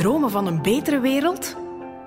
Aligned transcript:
Dromen 0.00 0.30
van 0.30 0.46
een 0.46 0.62
betere 0.62 1.00
wereld? 1.00 1.56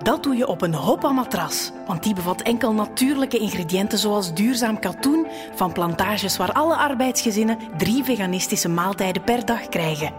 Dat 0.02 0.22
doe 0.22 0.36
je 0.36 0.46
op 0.46 0.62
een 0.62 0.74
Hoppa-matras, 0.74 1.70
want 1.86 2.02
die 2.02 2.14
bevat 2.14 2.42
enkel 2.42 2.72
natuurlijke 2.72 3.38
ingrediënten 3.38 3.98
zoals 3.98 4.34
duurzaam 4.34 4.78
katoen 4.78 5.26
van 5.54 5.72
plantages 5.72 6.36
waar 6.36 6.52
alle 6.52 6.76
arbeidsgezinnen 6.76 7.58
drie 7.76 8.04
veganistische 8.04 8.68
maaltijden 8.68 9.22
per 9.22 9.44
dag 9.44 9.68
krijgen. 9.68 10.12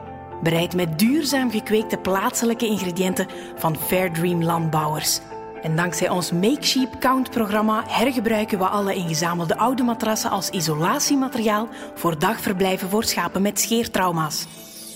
Bereid 0.44 0.76
met 0.76 1.00
duurzaam 1.00 1.52
gekweekte 1.52 1.98
plaatselijke 1.98 2.66
ingrediënten 2.66 3.28
van 3.56 3.78
Fair 3.78 4.12
Dream 4.12 4.44
landbouwers. 4.44 5.20
En 5.62 5.76
dankzij 5.76 6.10
ons 6.10 6.32
Make 6.32 6.64
Sheep 6.66 7.00
Count-programma 7.00 7.84
hergebruiken 7.88 8.58
we 8.58 8.68
alle 8.68 8.94
ingezamelde 8.94 9.58
oude 9.58 9.84
matrassen 9.84 10.30
als 10.30 10.50
isolatiemateriaal 10.50 11.68
voor 11.96 12.20
dagverblijven 12.20 12.90
voor 12.90 13.04
schapen 13.04 13.42
met 13.42 13.60
scheertrauma's. 13.60 14.46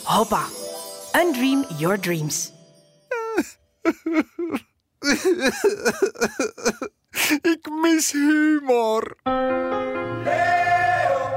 Hoppa! 0.03 0.41
Undream 1.25 1.65
your 1.77 1.99
dreams. 1.99 2.57
Ik 7.53 7.69
mis 7.81 8.11
humor. 8.11 9.15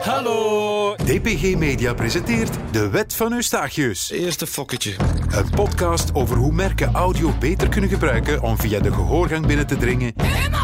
Hallo. 0.00 0.94
DPG 0.96 1.56
Media 1.56 1.94
presenteert 1.94 2.56
De 2.70 2.90
Wet 2.90 3.14
van 3.14 3.32
Eustachius. 3.32 4.10
Eerste 4.10 4.46
fokketje. 4.46 4.94
Een 5.30 5.50
podcast 5.50 6.14
over 6.14 6.36
hoe 6.36 6.52
merken 6.52 6.94
audio 6.94 7.32
beter 7.38 7.68
kunnen 7.68 7.90
gebruiken 7.90 8.42
om 8.42 8.58
via 8.58 8.80
de 8.80 8.92
gehoorgang 8.92 9.46
binnen 9.46 9.66
te 9.66 9.76
dringen, 9.76 10.14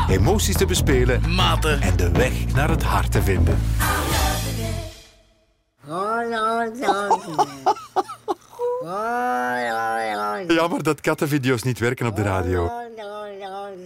emoties 0.08 0.56
te 0.56 0.66
bespelen 0.66 1.34
Maten. 1.34 1.80
en 1.80 1.96
de 1.96 2.10
weg 2.10 2.32
naar 2.54 2.68
het 2.68 2.82
hart 2.82 3.12
te 3.12 3.22
vinden. 3.22 3.58
Jammer 10.58 10.82
dat 10.82 11.00
kattenvideo's 11.00 11.62
niet 11.62 11.78
werken 11.78 12.06
op 12.06 12.16
de 12.16 12.22
radio. 12.22 12.70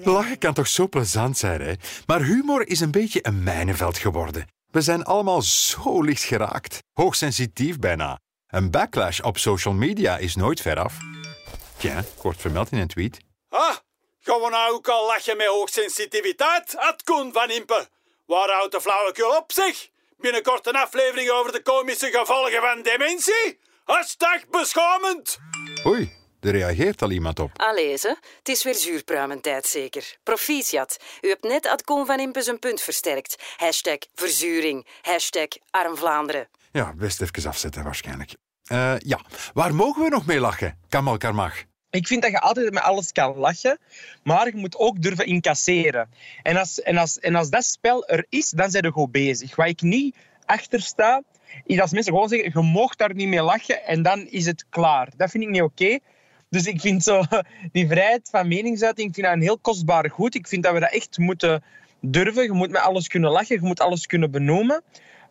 Lachen 0.05 0.39
kan 0.39 0.55
toch 0.55 0.67
zo 0.67 0.89
plezant 0.89 1.39
zijn, 1.39 1.61
hè? 1.61 1.73
Maar 2.07 2.23
humor 2.23 2.69
is 2.69 2.81
een 2.81 2.91
beetje 2.91 3.27
een 3.27 3.43
mijnenveld 3.43 3.99
geworden. 3.99 4.47
We 4.71 4.81
zijn 4.81 5.05
allemaal 5.05 5.43
zo 5.43 6.03
licht 6.03 6.23
geraakt. 6.23 6.83
Hoogsensitief 6.93 7.79
bijna. 7.79 8.19
Een 8.47 8.71
backlash 8.71 9.21
op 9.21 9.39
social 9.39 9.75
media 9.75 10.17
is 10.17 10.35
nooit 10.37 10.61
veraf. 10.61 10.95
Tja, 11.77 12.05
kort 12.19 12.41
vermeld 12.41 12.73
in 12.73 12.79
een 12.79 12.89
tweet. 12.89 13.19
Ah, 13.49 13.77
gaan 14.21 14.41
we 14.41 14.49
nou 14.51 14.73
ook 14.73 14.89
al 14.89 15.07
lachen 15.07 15.37
met 15.37 15.47
hoogsensitiviteit? 15.47 16.75
Het 16.79 17.03
Koen 17.03 17.33
van 17.33 17.51
Impe. 17.51 17.89
Waar 18.27 18.51
houdt 18.51 18.73
de 18.73 18.81
flauwekul 18.81 19.37
op 19.37 19.53
zich? 19.53 19.89
Binnenkort 20.17 20.67
een 20.67 20.77
aflevering 20.77 21.31
over 21.31 21.53
de 21.53 21.63
komische 21.63 22.11
gevolgen 22.11 22.61
van 22.61 22.83
dementie? 22.83 23.59
Hashtag 23.85 24.49
beschamend. 24.51 25.39
Oei, 25.87 26.22
er 26.45 26.51
reageert 26.51 27.03
al 27.03 27.11
iemand 27.11 27.39
op. 27.39 27.51
Allee, 27.57 27.97
ze. 27.97 28.17
Het 28.39 28.49
is 28.49 28.65
weer 28.65 28.75
zuurpruimentijd 28.75 29.67
zeker. 29.67 30.17
Proficiat. 30.23 30.97
U 31.21 31.29
hebt 31.29 31.43
net 31.43 31.67
ad 31.67 31.85
Koen 31.85 32.07
van 32.07 32.21
Impe 32.21 32.43
zijn 32.43 32.59
punt 32.59 32.81
versterkt. 32.81 33.43
Hashtag 33.57 33.99
verzuring. 34.15 34.87
Hashtag 35.03 35.49
arm 35.71 35.97
Vlaanderen. 35.97 36.49
Ja, 36.73 36.93
best 36.95 37.23
even 37.23 37.49
afzetten 37.49 37.85
waarschijnlijk. 37.85 38.35
Eh, 38.67 38.95
ja, 38.99 39.21
waar 39.55 39.75
mogen 39.75 40.03
we 40.03 40.09
nog 40.09 40.27
mee 40.27 40.41
lachen? 40.41 40.79
Kan 40.89 41.07
elkaar 41.07 41.35
mag. 41.35 41.55
Ik 41.91 42.07
vind 42.07 42.23
dat 42.23 42.31
je 42.31 42.41
altijd 42.41 42.73
met 42.73 42.83
alles 42.83 43.13
kan 43.13 43.37
lachen, 43.37 43.79
maar 44.23 44.47
je 44.47 44.57
moet 44.57 44.77
ook 44.77 45.03
durven 45.03 45.27
incasseren. 45.27 46.11
En 46.43 46.57
als, 46.57 46.81
en 46.83 46.97
als, 46.97 47.19
en 47.19 47.35
als 47.35 47.51
dat 47.51 47.65
spel 47.65 48.07
er 48.07 48.27
is, 48.29 48.51
dan 48.51 48.71
zijn 48.71 48.83
we 48.83 48.91
goed 48.91 49.13
bezig. 49.13 49.57
Waar 49.57 49.69
ik 49.69 49.81
niet 49.81 50.17
achter 50.45 50.81
sta, 50.81 51.23
is 51.65 51.81
als 51.81 51.91
mensen 51.93 52.13
gewoon 52.13 52.29
zeggen, 52.29 52.51
je 52.55 52.73
mag 52.73 52.97
daar 52.97 53.15
niet 53.15 53.29
mee 53.29 53.43
lachen 53.43 53.85
en 53.85 54.03
dan 54.03 54.27
is 54.27 54.47
het 54.47 54.65
klaar. 54.69 55.09
Dat 55.17 55.31
vind 55.31 55.45
ik 55.45 55.51
niet 55.51 55.63
oké. 55.63 55.99
Dus 56.53 56.67
ik 56.67 56.81
vind 56.81 57.03
zo, 57.03 57.23
die 57.73 57.87
vrijheid 57.87 58.29
van 58.31 58.49
meningsuiting 58.49 59.15
vind 59.15 59.27
dat 59.27 59.35
een 59.35 59.43
heel 59.43 59.59
kostbaar 59.59 60.11
goed. 60.11 60.35
Ik 60.35 60.49
vind 60.49 60.63
dat 60.63 60.73
we 60.73 60.81
dat 60.81 60.93
echt 60.93 61.19
moeten 61.19 61.63
durven. 62.01 62.43
Je 62.43 62.53
moet 62.53 62.71
met 62.71 62.81
alles 62.81 63.09
kunnen 63.09 63.31
lachen, 63.31 63.55
je 63.55 63.67
moet 63.67 63.81
alles 63.81 64.07
kunnen 64.07 64.31
benoemen. 64.31 64.83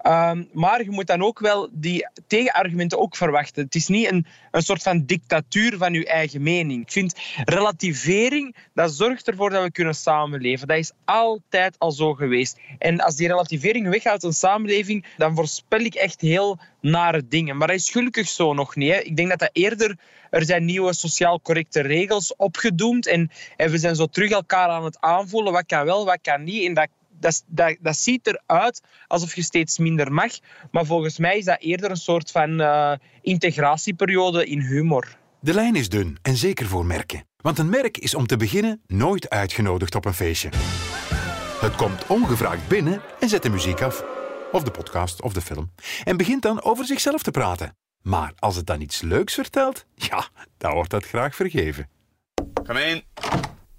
Um, 0.07 0.49
maar 0.53 0.83
je 0.83 0.89
moet 0.89 1.07
dan 1.07 1.21
ook 1.21 1.39
wel 1.39 1.69
die 1.71 2.07
tegenargumenten 2.27 2.99
ook 2.99 3.15
verwachten. 3.15 3.63
Het 3.63 3.75
is 3.75 3.87
niet 3.87 4.11
een, 4.11 4.25
een 4.51 4.61
soort 4.61 4.81
van 4.81 5.05
dictatuur 5.05 5.77
van 5.77 5.93
je 5.93 6.05
eigen 6.05 6.41
mening. 6.41 6.81
Ik 6.81 6.91
vind 6.91 7.15
relativering, 7.45 8.55
dat 8.73 8.93
zorgt 8.93 9.27
ervoor 9.27 9.49
dat 9.49 9.63
we 9.63 9.71
kunnen 9.71 9.95
samenleven. 9.95 10.67
Dat 10.67 10.77
is 10.77 10.91
altijd 11.05 11.75
al 11.79 11.91
zo 11.91 12.13
geweest. 12.13 12.59
En 12.77 12.99
als 12.99 13.15
die 13.15 13.27
relativering 13.27 13.89
weggaat 13.89 14.23
een 14.23 14.33
samenleving, 14.33 15.05
dan 15.17 15.35
voorspel 15.35 15.79
ik 15.79 15.95
echt 15.95 16.21
heel 16.21 16.59
nare 16.81 17.27
dingen. 17.27 17.57
Maar 17.57 17.67
dat 17.67 17.75
is 17.75 17.89
gelukkig 17.89 18.27
zo 18.27 18.53
nog 18.53 18.75
niet. 18.75 18.91
Hè. 18.91 18.99
Ik 18.99 19.15
denk 19.15 19.29
dat 19.29 19.39
dat 19.39 19.49
eerder... 19.53 19.97
Er 20.29 20.45
zijn 20.45 20.65
nieuwe 20.65 20.93
sociaal 20.93 21.41
correcte 21.41 21.81
regels 21.81 22.35
opgedoemd 22.35 23.07
en, 23.07 23.31
en 23.57 23.71
we 23.71 23.77
zijn 23.77 23.95
zo 23.95 24.05
terug 24.05 24.29
elkaar 24.29 24.67
aan 24.67 24.83
het 24.83 24.99
aanvoelen. 24.99 25.53
Wat 25.53 25.65
kan 25.65 25.85
wel, 25.85 26.05
wat 26.05 26.19
kan 26.21 26.43
niet. 26.43 26.65
En 26.65 26.73
dat 26.73 26.87
dat, 27.21 27.43
dat, 27.47 27.77
dat 27.79 27.97
ziet 27.97 28.27
eruit 28.27 28.81
alsof 29.07 29.35
je 29.35 29.43
steeds 29.43 29.77
minder 29.77 30.11
mag. 30.11 30.31
Maar 30.71 30.85
volgens 30.85 31.17
mij 31.17 31.37
is 31.37 31.45
dat 31.45 31.59
eerder 31.59 31.89
een 31.89 31.97
soort 31.97 32.31
van 32.31 32.61
uh, 32.61 32.93
integratieperiode 33.21 34.45
in 34.45 34.59
humor. 34.59 35.17
De 35.39 35.53
lijn 35.53 35.75
is 35.75 35.89
dun 35.89 36.17
en 36.21 36.37
zeker 36.37 36.65
voor 36.65 36.85
merken. 36.85 37.25
Want 37.37 37.57
een 37.57 37.69
merk 37.69 37.97
is 37.97 38.15
om 38.15 38.27
te 38.27 38.37
beginnen 38.37 38.81
nooit 38.87 39.29
uitgenodigd 39.29 39.95
op 39.95 40.05
een 40.05 40.13
feestje. 40.13 40.49
Het 41.61 41.75
komt 41.75 42.07
ongevraagd 42.07 42.67
binnen 42.67 43.01
en 43.19 43.29
zet 43.29 43.43
de 43.43 43.49
muziek 43.49 43.81
af. 43.81 44.05
Of 44.51 44.63
de 44.63 44.71
podcast 44.71 45.21
of 45.21 45.33
de 45.33 45.41
film. 45.41 45.71
En 46.03 46.17
begint 46.17 46.41
dan 46.41 46.63
over 46.63 46.85
zichzelf 46.85 47.23
te 47.23 47.31
praten. 47.31 47.75
Maar 48.01 48.33
als 48.39 48.55
het 48.55 48.65
dan 48.65 48.81
iets 48.81 49.01
leuks 49.01 49.33
vertelt, 49.33 49.85
ja, 49.95 50.27
dan 50.57 50.73
wordt 50.73 50.89
dat 50.89 51.05
graag 51.05 51.35
vergeven. 51.35 51.89
Come 52.63 52.85
in. 52.85 53.03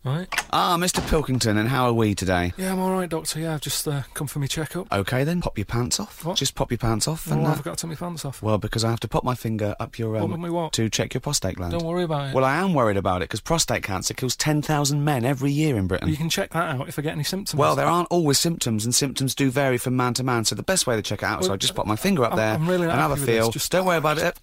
Right. 0.04 0.26
Ah, 0.52 0.76
Mr. 0.78 1.00
Pilkington, 1.08 1.56
and 1.56 1.68
how 1.68 1.84
are 1.86 1.92
we 1.92 2.12
today? 2.16 2.52
Yeah, 2.56 2.72
I'm 2.72 2.80
all 2.80 2.90
right, 2.90 3.08
Doctor. 3.08 3.38
Yeah, 3.38 3.54
I've 3.54 3.60
just 3.60 3.86
uh, 3.86 4.02
come 4.14 4.26
for 4.26 4.40
my 4.40 4.48
checkup. 4.48 4.92
Okay, 4.92 5.22
then. 5.22 5.40
Pop 5.40 5.56
your 5.56 5.64
pants 5.64 6.00
off. 6.00 6.24
What? 6.24 6.36
Just 6.36 6.56
pop 6.56 6.72
your 6.72 6.78
pants 6.78 7.06
off. 7.06 7.28
Well, 7.28 7.38
and, 7.38 7.46
I 7.46 7.52
uh, 7.52 7.54
forgot 7.54 7.78
to 7.78 7.86
take 7.86 8.00
my 8.00 8.06
pants 8.06 8.24
off. 8.24 8.42
well, 8.42 8.58
because 8.58 8.82
I 8.82 8.90
have 8.90 8.98
to 9.00 9.08
pop 9.08 9.22
my 9.22 9.36
finger 9.36 9.76
up 9.78 10.00
your 10.00 10.16
um, 10.16 10.40
What 10.52 10.72
to 10.72 10.90
check 10.90 11.14
your 11.14 11.20
prostate 11.20 11.54
gland. 11.54 11.72
Don't 11.72 11.84
worry 11.84 12.02
about 12.02 12.30
it. 12.30 12.34
Well, 12.34 12.44
I 12.44 12.56
am 12.56 12.74
worried 12.74 12.96
about 12.96 13.22
it 13.22 13.26
because 13.28 13.40
prostate 13.40 13.84
cancer 13.84 14.12
kills 14.12 14.34
10,000 14.34 15.04
men 15.04 15.24
every 15.24 15.52
year 15.52 15.76
in 15.76 15.86
Britain. 15.86 16.08
you 16.08 16.16
can 16.16 16.28
check 16.28 16.50
that 16.50 16.74
out 16.74 16.88
if 16.88 16.98
I 16.98 17.02
get 17.02 17.12
any 17.12 17.22
symptoms. 17.22 17.56
Well, 17.56 17.76
there 17.76 17.86
aren't 17.86 18.08
always 18.10 18.40
symptoms, 18.40 18.84
and 18.84 18.92
symptoms 18.92 19.36
do 19.36 19.52
vary 19.52 19.78
from 19.78 19.96
man 19.96 20.14
to 20.14 20.24
man. 20.24 20.44
So 20.44 20.56
the 20.56 20.64
best 20.64 20.84
way 20.88 20.96
to 20.96 21.02
check 21.02 21.22
it 21.22 21.26
out 21.26 21.42
is 21.42 21.46
Well, 21.48 21.54
I 21.54 21.58
just 21.58 21.76
pop 21.76 21.86
my 21.86 21.96
finger 21.96 22.24
up 22.24 22.32
I'm- 22.32 22.38
there 22.38 22.54
I'm 22.54 22.69
really 22.69 22.88
and 22.88 22.98
have 22.98 23.12
a 23.12 23.14
with 23.14 23.24
this, 23.24 23.36
feel. 23.36 23.50
just- 23.52 23.70
Don't 23.70 23.86
worry 23.86 23.98
about 23.98 24.19
it. 24.19 24.36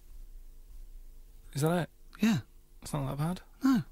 Is 1.53 1.63
that 1.63 1.77
it? 1.81 1.89
Yeah. 2.21 2.37
It's 2.81 2.93
not 2.93 3.07
that 3.07 3.17
bad. 3.17 3.41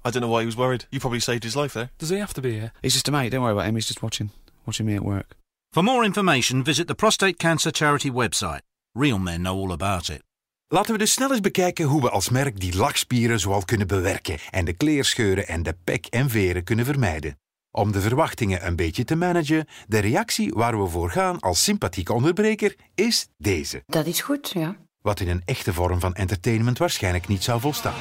I 0.04 0.10
don't 0.10 0.22
know 0.22 0.28
why 0.28 0.40
he 0.40 0.46
was 0.46 0.56
worried. 0.56 0.86
You 0.90 1.00
probably 1.00 1.20
saved 1.20 1.44
his 1.44 1.54
life 1.54 1.72
there. 1.72 1.90
Does 1.98 2.08
he 2.10 2.18
have 2.18 2.32
to 2.34 2.40
be 2.40 2.52
here? 2.52 2.72
He's 2.82 2.94
just 2.94 3.08
a 3.08 3.12
mate. 3.12 3.30
Don't 3.30 3.42
worry 3.42 3.52
about 3.52 3.66
him. 3.66 3.74
He's 3.74 3.86
just 3.86 4.02
watching, 4.02 4.30
watching 4.64 4.86
me 4.86 4.94
at 4.94 5.04
work. 5.04 5.36
For 5.72 5.82
more 5.82 6.04
information, 6.04 6.64
visit 6.64 6.86
the 6.86 6.94
Prostate 6.94 7.36
Cancer 7.36 7.70
Charity 7.70 8.10
website. 8.10 8.62
Real 8.94 9.18
men 9.18 9.42
know 9.42 9.58
all 9.58 9.72
about 9.72 10.08
it. 10.08 10.22
Laten 10.70 10.92
we 10.92 10.98
dus 10.98 11.12
snel 11.12 11.30
eens 11.30 11.40
bekijken 11.40 11.84
hoe 11.84 12.00
we 12.00 12.10
als 12.10 12.28
merk 12.28 12.60
die 12.60 12.76
lachspieren 12.76 13.40
zoal 13.40 13.64
kunnen 13.64 13.86
bewerken 13.86 14.38
en 14.50 14.64
de 14.64 14.72
kleerscheuren 14.72 15.48
en 15.48 15.62
de 15.62 15.76
pek 15.84 16.06
en 16.06 16.30
veren 16.30 16.64
kunnen 16.64 16.84
vermijden. 16.84 17.38
Om 17.70 17.92
de 17.92 18.00
verwachtingen 18.00 18.66
een 18.66 18.76
beetje 18.76 19.04
te 19.04 19.16
managen, 19.16 19.66
de 19.86 19.98
reactie 19.98 20.52
waar 20.52 20.82
we 20.82 20.88
voor 20.88 21.10
gaan 21.10 21.40
als 21.40 21.62
sympathieke 21.62 22.12
onderbreker 22.12 22.76
is 22.94 23.28
deze. 23.36 23.82
Dat 23.86 24.06
is 24.06 24.20
goed, 24.20 24.50
ja. 24.54 24.76
Wat 25.00 25.20
in 25.20 25.28
een 25.28 25.42
echte 25.44 25.72
vorm 25.72 26.00
van 26.00 26.14
entertainment 26.14 26.78
waarschijnlijk 26.78 27.28
niet 27.28 27.42
zou 27.42 27.60
volstaan. 27.60 27.94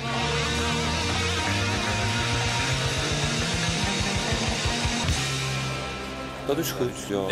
Dat 6.48 6.58
is 6.58 6.72
goed, 6.72 7.08
ja. 7.08 7.28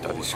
Dat 0.00 0.16
is 0.16 0.32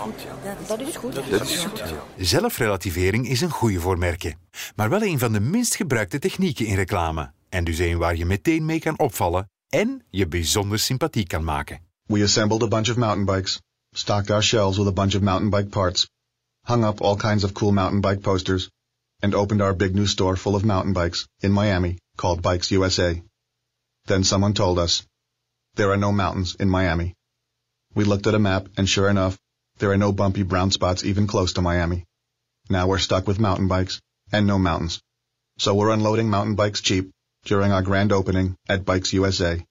goed. 0.96 1.14
Dat 1.30 1.48
is 1.48 1.64
goed. 1.64 1.82
Zelfrelativering 2.18 3.28
is 3.28 3.40
een 3.40 3.50
goede 3.50 3.80
voor 3.80 3.98
merken, 3.98 4.38
maar 4.76 4.90
wel 4.90 5.02
een 5.02 5.18
van 5.18 5.32
de 5.32 5.40
minst 5.40 5.74
gebruikte 5.74 6.18
technieken 6.18 6.66
in 6.66 6.74
reclame. 6.74 7.32
En 7.48 7.64
dus 7.64 7.78
een 7.78 7.98
waar 7.98 8.16
je 8.16 8.24
meteen 8.24 8.64
mee 8.64 8.78
kan 8.78 8.98
opvallen 8.98 9.50
en 9.68 10.02
je 10.10 10.26
bijzonder 10.26 10.78
sympathiek 10.78 11.28
kan 11.28 11.44
maken. 11.44 11.80
We 12.06 12.22
assembled 12.22 12.62
a 12.62 12.68
bunch 12.68 12.90
of 12.90 12.96
mountain 12.96 13.24
bikes, 13.24 13.60
stocked 13.90 14.30
our 14.30 14.42
shelves 14.42 14.76
with 14.76 14.86
a 14.86 14.92
bunch 14.92 15.14
of 15.14 15.20
mountain 15.20 15.50
bike 15.50 15.68
parts, 15.68 16.08
hung 16.60 16.84
up 16.84 17.00
all 17.00 17.16
kinds 17.16 17.44
of 17.44 17.52
cool 17.52 17.72
mountain 17.72 18.00
bike 18.00 18.20
posters, 18.20 18.70
and 19.20 19.34
opened 19.34 19.62
our 19.62 19.76
big 19.76 19.94
new 19.94 20.06
store 20.06 20.36
full 20.36 20.54
of 20.54 20.64
mountain 20.64 20.92
bikes 20.92 21.26
in 21.40 21.52
Miami 21.52 21.98
called 22.16 22.42
Bikes 22.42 22.70
USA. 22.70 23.22
Then 24.04 24.24
someone 24.24 24.52
told 24.52 24.78
us, 24.78 25.06
there 25.74 25.90
are 25.90 25.98
no 25.98 26.12
mountains 26.12 26.54
in 26.58 26.68
Miami. 26.68 27.14
We 27.94 28.04
looked 28.04 28.26
at 28.26 28.34
a 28.34 28.38
map 28.38 28.68
and 28.76 28.88
sure 28.88 29.08
enough, 29.08 29.38
there 29.78 29.92
are 29.92 29.96
no 29.96 30.12
bumpy 30.12 30.42
brown 30.42 30.70
spots 30.72 31.04
even 31.04 31.26
close 31.26 31.52
to 31.52 31.62
Miami. 31.62 32.04
Now 32.68 32.88
we're 32.88 32.98
stuck 32.98 33.26
with 33.26 33.38
mountain 33.38 33.68
bikes 33.68 34.00
and 34.32 34.46
no 34.46 34.58
mountains. 34.58 35.00
So 35.58 35.74
we're 35.74 35.92
unloading 35.92 36.28
mountain 36.28 36.56
bikes 36.56 36.80
cheap 36.80 37.12
during 37.44 37.70
our 37.70 37.82
grand 37.82 38.10
opening 38.10 38.56
at 38.68 38.84
Bikes 38.84 39.12
USA. 39.12 39.64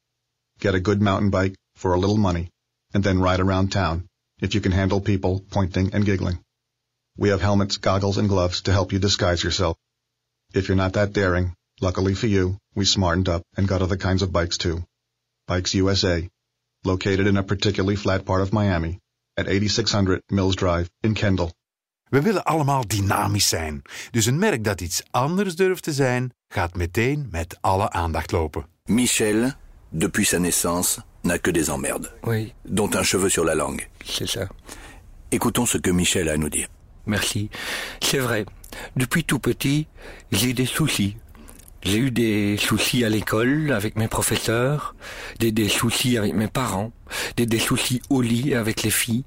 Get 0.59 0.75
a 0.75 0.79
good 0.79 1.01
mountain 1.01 1.31
bike 1.31 1.55
for 1.75 1.93
a 1.93 1.99
little 1.99 2.17
money, 2.17 2.49
and 2.93 3.03
then 3.03 3.19
ride 3.19 3.39
around 3.39 3.71
town, 3.71 4.07
if 4.39 4.55
you 4.55 4.61
can 4.61 4.71
handle 4.71 5.01
people 5.01 5.43
pointing 5.49 5.93
and 5.93 6.05
giggling. 6.05 6.39
We 7.17 7.29
have 7.29 7.41
helmets, 7.41 7.77
goggles, 7.77 8.17
and 8.17 8.29
gloves 8.29 8.61
to 8.61 8.71
help 8.71 8.93
you 8.93 8.99
disguise 8.99 9.43
yourself. 9.43 9.75
If 10.53 10.67
you're 10.67 10.77
not 10.77 10.93
that 10.93 11.13
daring, 11.13 11.55
luckily 11.81 12.13
for 12.13 12.27
you, 12.27 12.57
we 12.75 12.85
smartened 12.85 13.27
up 13.27 13.43
and 13.57 13.67
got 13.67 13.81
other 13.81 13.97
kinds 13.97 14.21
of 14.21 14.31
bikes 14.31 14.57
too. 14.57 14.85
Bikes 15.47 15.73
USA, 15.73 16.29
located 16.83 17.27
in 17.27 17.37
a 17.37 17.43
particularly 17.43 17.97
flat 17.97 18.23
part 18.23 18.41
of 18.41 18.51
Miami, 18.51 18.99
at 19.37 19.47
8600 19.47 20.21
Mills 20.29 20.55
Drive 20.55 20.89
in 21.01 21.13
Kendall. 21.13 21.51
We 22.09 22.21
willen 22.21 22.43
allemaal 22.43 22.87
dynamisch 22.87 23.47
zijn. 23.47 23.81
Dus 24.11 24.25
een 24.25 24.39
merk 24.39 24.63
dat 24.63 24.81
iets 24.81 25.03
anders 25.11 25.55
durft 25.55 25.83
te 25.83 25.93
zijn, 25.93 26.33
gaat 26.47 26.75
meteen 26.75 27.27
met 27.31 27.57
alle 27.61 27.91
aandacht 27.91 28.31
lopen. 28.31 28.65
Michel, 28.85 29.51
depuis 29.89 30.29
sa 30.29 30.37
naissance, 30.37 31.01
n'a 31.21 31.37
que 31.37 31.51
des 31.51 31.67
emmerdes. 31.67 32.11
Oui. 32.21 32.53
Dont 32.61 32.95
un 32.95 33.03
cheveu 33.03 33.29
sur 33.29 33.45
la 33.45 33.55
langue. 33.55 33.87
C'est 34.05 34.29
ça. 34.29 34.47
Écoutons 35.29 35.69
ce 35.69 35.79
que 35.79 35.91
Michel 35.91 36.29
a 36.29 36.33
à 36.33 36.37
nous 36.37 36.49
dire. 36.49 36.67
Merci. 37.05 37.49
C'est 37.99 38.21
vrai. 38.21 38.45
Depuis 38.95 39.23
tout 39.23 39.39
petit, 39.39 39.87
j'ai 40.31 40.53
des 40.53 40.67
soucis. 40.67 41.17
J'ai 41.85 41.97
eu 41.97 42.11
des 42.11 42.57
soucis 42.57 43.03
à 43.03 43.09
l'école 43.09 43.73
avec 43.73 43.95
mes 43.95 44.07
professeurs, 44.07 44.95
des, 45.39 45.51
des 45.51 45.67
soucis 45.67 46.17
avec 46.17 46.33
mes 46.33 46.47
parents, 46.47 46.91
des, 47.35 47.45
des 47.45 47.59
soucis 47.59 48.01
au 48.09 48.21
lit 48.21 48.55
avec 48.55 48.83
les 48.83 48.89
filles, 48.89 49.23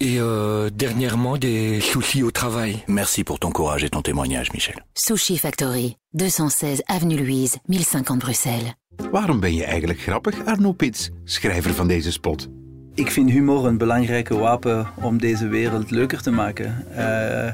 et 0.00 0.20
euh, 0.20 0.70
dernièrement 0.70 1.36
des 1.36 1.80
soucis 1.80 2.22
au 2.22 2.30
travail. 2.30 2.82
Merci 2.88 3.22
pour 3.22 3.38
ton 3.38 3.50
courage 3.50 3.84
et 3.84 3.90
ton 3.90 4.02
témoignage, 4.02 4.52
Michel. 4.52 4.84
Sushi 4.94 5.38
Factory, 5.38 5.96
216 6.14 6.82
Avenue 6.88 7.16
Louise, 7.16 7.58
1050 7.68 8.18
Bruxelles. 8.18 8.74
Waarom 9.12 9.40
ben 9.40 9.54
je 9.54 9.64
eigenlijk 9.64 10.00
grappig, 10.00 10.44
Arno 10.46 10.72
Pits, 10.72 11.10
schrijver 11.24 11.74
van 11.74 11.88
deze 11.88 12.12
spot? 12.12 12.48
Ik 12.94 13.10
vind 13.10 13.30
humor 13.30 13.66
een 13.66 13.78
belangrijke 13.78 14.36
wapen 14.36 14.86
om 15.02 15.18
deze 15.18 15.48
wereld 15.48 15.90
leuker 15.90 16.22
te 16.22 16.30
maken. 16.30 16.86
Uh, 16.90 17.52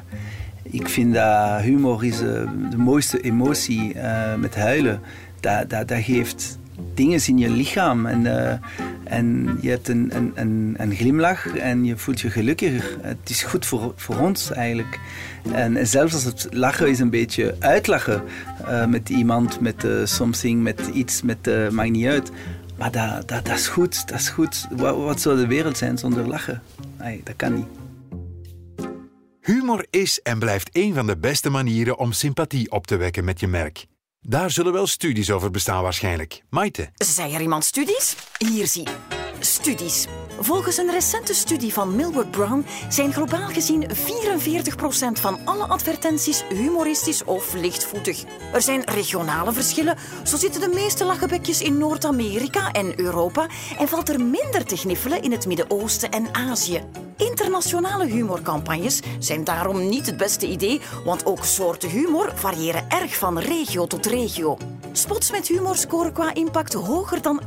ik 0.70 0.88
vind 0.88 1.14
dat 1.14 1.60
humor 1.60 2.04
is 2.04 2.22
uh, 2.22 2.28
de 2.70 2.76
mooiste 2.76 3.20
emotie 3.20 3.94
uh, 3.94 4.34
met 4.34 4.54
huilen. 4.54 5.00
Dat, 5.40 5.70
dat, 5.70 5.92
geeft 5.92 6.58
dingen 6.94 7.26
in 7.26 7.38
je 7.38 7.50
lichaam. 7.50 8.06
En, 8.06 8.24
uh, 8.24 8.52
en 9.04 9.58
je 9.60 9.70
hebt 9.70 9.88
een, 9.88 10.10
een, 10.16 10.32
een, 10.34 10.74
een, 10.78 10.94
glimlach 10.94 11.56
en 11.56 11.84
je 11.84 11.96
voelt 11.96 12.20
je 12.20 12.30
gelukkiger. 12.30 12.96
Het 13.00 13.30
is 13.30 13.42
goed 13.42 13.66
voor, 13.66 13.92
voor 13.96 14.18
ons 14.18 14.50
eigenlijk. 14.50 15.00
En, 15.52 15.76
en 15.76 15.86
zelfs 15.86 16.14
als 16.14 16.24
het 16.24 16.46
lachen 16.50 16.88
is 16.88 16.98
een 16.98 17.10
beetje 17.10 17.56
uitlachen 17.58 18.22
uh, 18.68 18.86
met 18.86 19.08
iemand, 19.08 19.60
met 19.60 19.84
uh, 19.84 20.04
something, 20.04 20.62
met 20.62 20.80
iets, 20.92 21.22
met, 21.22 21.70
maakt 21.70 21.90
niet 21.90 22.06
uit. 22.06 22.30
Maar 22.78 22.90
dat, 22.90 23.28
dat, 23.28 23.46
dat 23.46 23.56
is 23.56 23.68
goed, 23.68 24.08
dat 24.08 24.18
is 24.18 24.28
goed. 24.28 24.66
Wat, 24.70 24.96
wat 24.96 25.20
zou 25.20 25.36
de 25.36 25.46
wereld 25.46 25.78
zijn 25.78 25.98
zonder 25.98 26.28
lachen? 26.28 26.62
Nee, 26.98 27.20
dat 27.24 27.36
kan 27.36 27.54
niet. 27.54 27.83
Humor 29.44 29.86
is 29.90 30.20
en 30.22 30.38
blijft 30.38 30.68
een 30.72 30.94
van 30.94 31.06
de 31.06 31.16
beste 31.16 31.50
manieren 31.50 31.98
om 31.98 32.12
sympathie 32.12 32.70
op 32.70 32.86
te 32.86 32.96
wekken 32.96 33.24
met 33.24 33.40
je 33.40 33.46
merk. 33.46 33.86
Daar 34.20 34.50
zullen 34.50 34.72
wel 34.72 34.86
studies 34.86 35.30
over 35.30 35.50
bestaan 35.50 35.82
waarschijnlijk. 35.82 36.42
Maite? 36.50 36.90
Zei 36.94 37.34
er 37.34 37.40
iemand 37.40 37.64
studies? 37.64 38.16
Hier 38.38 38.66
zie. 38.66 38.86
Studies. 39.40 40.06
Volgens 40.40 40.76
een 40.76 40.90
recente 40.90 41.34
studie 41.34 41.72
van 41.72 41.96
Millward 41.96 42.30
Brown 42.30 42.66
zijn 42.88 43.12
globaal 43.12 43.48
gezien 43.48 43.86
44% 43.90 43.94
van 45.12 45.38
alle 45.44 45.66
advertenties 45.66 46.44
humoristisch 46.48 47.24
of 47.24 47.54
lichtvoetig. 47.54 48.24
Er 48.52 48.62
zijn 48.62 48.84
regionale 48.84 49.52
verschillen. 49.52 49.96
Zo 50.22 50.36
zitten 50.36 50.60
de 50.60 50.72
meeste 50.74 51.04
lachenbekjes 51.04 51.62
in 51.62 51.78
Noord-Amerika 51.78 52.72
en 52.72 53.00
Europa 53.00 53.46
en 53.78 53.88
valt 53.88 54.08
er 54.08 54.20
minder 54.20 54.64
te 54.64 54.76
gniffelen 54.76 55.22
in 55.22 55.32
het 55.32 55.46
Midden-Oosten 55.46 56.10
en 56.10 56.34
Azië. 56.34 56.82
Internationale 57.16 58.06
humorcampagnes 58.06 59.00
zijn 59.18 59.44
daarom 59.44 59.88
niet 59.88 60.06
het 60.06 60.16
beste 60.16 60.46
idee, 60.46 60.80
want 61.04 61.26
ook 61.26 61.44
soorten 61.44 61.88
humor 61.88 62.32
variëren 62.34 62.84
erg 62.88 63.16
van 63.16 63.38
regio 63.38 63.86
tot 63.86 64.06
regio. 64.06 64.56
Spots 64.92 65.30
met 65.30 65.48
humor 65.48 65.76
scoren 65.76 66.12
qua 66.12 66.34
impact 66.34 66.72
hoger 66.72 67.22
dan 67.22 67.40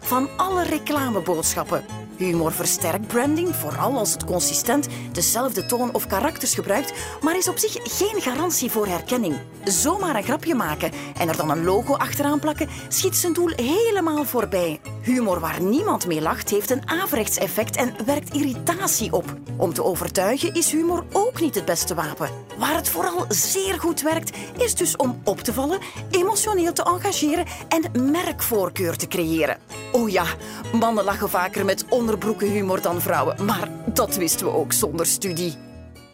van 0.00 0.28
alle 0.36 0.62
reclameboodschappen. 0.62 1.84
Humor 2.16 2.52
versterkt 2.52 3.06
branding, 3.06 3.54
vooral 3.54 3.98
als 3.98 4.12
het 4.12 4.24
consistent 4.24 4.88
dezelfde 5.12 5.66
toon 5.66 5.94
of 5.94 6.06
karakters 6.06 6.54
gebruikt, 6.54 6.92
maar 7.22 7.36
is 7.36 7.48
op 7.48 7.58
zich 7.58 7.72
geen 7.82 8.20
garantie 8.20 8.70
voor 8.70 8.86
herkenning. 8.86 9.36
Zomaar 9.64 10.16
een 10.16 10.22
grapje 10.22 10.54
maken 10.54 10.92
en 11.18 11.28
er 11.28 11.36
dan 11.36 11.50
een 11.50 11.64
logo 11.64 11.94
achteraan 11.94 12.40
plakken, 12.40 12.68
schiet 12.88 13.16
zijn 13.16 13.32
doel 13.32 13.52
helemaal 13.56 14.24
voorbij. 14.24 14.80
Humor 15.08 15.40
waar 15.40 15.62
niemand 15.62 16.06
mee 16.06 16.20
lacht 16.20 16.50
heeft 16.50 16.70
een 16.70 16.88
averechts 16.88 17.36
effect 17.36 17.76
en 17.76 17.94
werkt 18.04 18.34
irritatie 18.34 19.12
op. 19.12 19.24
Om 19.56 19.72
te 19.72 19.84
overtuigen 19.84 20.54
is 20.54 20.72
humor 20.72 21.04
ook 21.12 21.40
niet 21.40 21.54
het 21.54 21.64
beste 21.64 21.94
wapen. 21.94 22.30
Waar 22.58 22.74
het 22.74 22.88
vooral 22.88 23.24
zeer 23.28 23.80
goed 23.80 24.02
werkt, 24.02 24.36
is 24.58 24.74
dus 24.74 24.96
om 24.96 25.20
op 25.24 25.40
te 25.40 25.52
vallen, 25.52 25.78
emotioneel 26.10 26.72
te 26.72 26.82
engageren 26.82 27.46
en 27.68 28.10
merkvoorkeur 28.10 28.96
te 28.96 29.08
creëren. 29.08 29.58
Oh 29.92 30.08
ja, 30.08 30.24
mannen 30.72 31.04
lachen 31.04 31.30
vaker 31.30 31.64
met 31.64 31.84
onderbroekenhumor 31.88 32.82
dan 32.82 33.00
vrouwen, 33.00 33.44
maar 33.44 33.68
dat 33.94 34.16
wisten 34.16 34.46
we 34.46 34.52
ook 34.52 34.72
zonder 34.72 35.06
studie. 35.06 35.54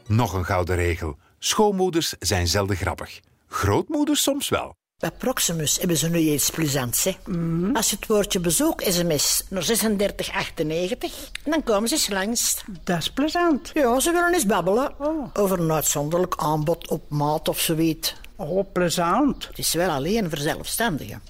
Nog 0.07 0.33
een 0.33 0.45
gouden 0.45 0.77
regel. 0.77 1.17
Schoonmoeders 1.39 2.15
zijn 2.19 2.47
zelden 2.47 2.77
grappig. 2.77 3.21
Grootmoeders 3.47 4.23
soms 4.23 4.49
wel. 4.49 4.75
Bij 5.05 5.13
Proximus 5.19 5.79
hebben 5.79 5.97
ze 5.97 6.09
nu 6.09 6.19
iets 6.19 6.51
plezants. 6.51 7.05
Hè? 7.05 7.17
Mm. 7.27 7.77
Als 7.77 7.91
je 7.91 7.97
het 7.97 8.07
woordje 8.07 8.41
bezoek 8.41 8.81
sms 8.81 9.45
naar 9.49 9.63
3698, 9.63 11.31
dan 11.45 11.63
komen 11.63 11.89
ze 11.89 11.95
eens 11.95 12.09
langs. 12.09 12.65
Dat 12.85 12.99
is 12.99 13.11
plezant. 13.11 13.71
Ja, 13.75 14.01
ze 14.01 14.13
willen 14.13 14.35
eens 14.35 14.47
babbelen 14.47 14.93
oh. 14.99 15.27
over 15.33 15.61
een 15.61 15.73
uitzonderlijk 15.73 16.35
aanbod 16.37 16.89
op 16.89 17.03
maat 17.09 17.49
of 17.49 17.61
zoiets. 17.61 18.15
Oh, 18.37 18.73
plezant. 18.73 19.47
Het 19.47 19.59
is 19.59 19.75
wel 19.75 19.91
alleen 19.91 20.29
voor 20.29 20.39
zelfstandigen. 20.39 21.23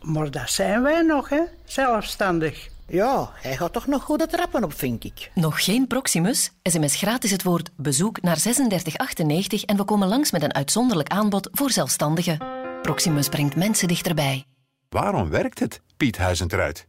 Maar 0.00 0.30
dat 0.30 0.50
zijn 0.50 0.82
wij 0.82 1.02
nog, 1.02 1.28
hè? 1.28 1.40
Zelfstandig. 1.64 2.68
Ja, 2.88 3.30
hij 3.34 3.56
gaat 3.56 3.72
toch 3.72 3.86
nog 3.86 4.02
goede 4.02 4.26
trappen 4.26 4.64
op, 4.64 4.72
vind 4.72 5.04
ik. 5.04 5.30
Nog 5.34 5.64
geen 5.64 5.86
Proximus? 5.86 6.50
SMS 6.62 6.94
gratis 6.96 7.30
het 7.30 7.42
woord 7.42 7.70
bezoek 7.76 8.22
naar 8.22 8.36
3698 8.36 9.64
en 9.64 9.76
we 9.76 9.84
komen 9.84 10.08
langs 10.08 10.30
met 10.30 10.42
een 10.42 10.54
uitzonderlijk 10.54 11.08
aanbod 11.08 11.48
voor 11.52 11.70
zelfstandigen. 11.70 12.38
Proximus 12.86 13.28
brengt 13.28 13.56
mensen 13.56 13.88
dichterbij. 13.88 14.44
Waarom 14.88 15.30
werkt 15.30 15.58
het? 15.58 15.82
Piet 15.96 16.16
Huizend 16.16 16.52
eruit. 16.52 16.86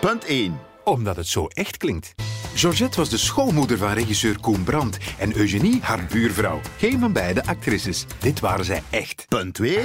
Punt 0.00 0.24
1. 0.24 0.58
Omdat 0.84 1.16
het 1.16 1.26
zo 1.26 1.46
echt 1.46 1.76
klinkt. 1.76 2.14
Georgette 2.60 2.96
was 2.96 3.08
de 3.08 3.16
schoonmoeder 3.16 3.78
van 3.78 3.92
regisseur 3.92 4.40
Koen 4.40 4.64
Brandt 4.64 4.98
en 5.18 5.36
Eugenie 5.36 5.80
haar 5.82 6.06
buurvrouw. 6.12 6.60
Geen 6.76 7.00
van 7.00 7.12
beide 7.12 7.44
actrices. 7.44 8.06
Dit 8.18 8.40
waren 8.40 8.64
zij 8.64 8.82
echt. 8.90 9.26
Punt 9.28 9.54
2. 9.54 9.78